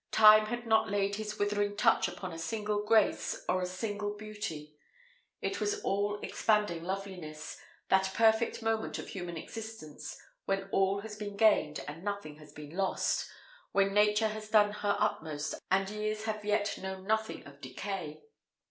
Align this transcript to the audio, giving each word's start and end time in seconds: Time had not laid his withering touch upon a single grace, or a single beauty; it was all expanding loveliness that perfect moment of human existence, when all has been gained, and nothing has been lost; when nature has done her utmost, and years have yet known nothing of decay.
Time 0.11 0.47
had 0.47 0.65
not 0.65 0.89
laid 0.89 1.17
his 1.17 1.37
withering 1.37 1.77
touch 1.77 2.07
upon 2.07 2.33
a 2.33 2.39
single 2.39 2.83
grace, 2.83 3.45
or 3.47 3.61
a 3.61 3.67
single 3.67 4.15
beauty; 4.17 4.75
it 5.43 5.61
was 5.61 5.79
all 5.81 6.19
expanding 6.23 6.83
loveliness 6.83 7.55
that 7.89 8.11
perfect 8.15 8.63
moment 8.63 8.97
of 8.97 9.09
human 9.09 9.37
existence, 9.37 10.19
when 10.45 10.63
all 10.71 11.01
has 11.01 11.15
been 11.15 11.37
gained, 11.37 11.85
and 11.87 12.03
nothing 12.03 12.37
has 12.37 12.51
been 12.51 12.75
lost; 12.75 13.29
when 13.73 13.93
nature 13.93 14.29
has 14.29 14.49
done 14.49 14.71
her 14.71 14.95
utmost, 14.97 15.53
and 15.69 15.91
years 15.91 16.23
have 16.23 16.43
yet 16.43 16.79
known 16.81 17.05
nothing 17.05 17.45
of 17.45 17.61
decay. 17.61 18.23